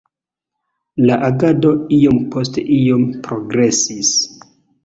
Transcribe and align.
La 1.09 1.17
agado 1.27 1.75
iom 1.99 2.17
post 2.37 2.57
iom 2.79 3.07
progresis. 3.29 4.15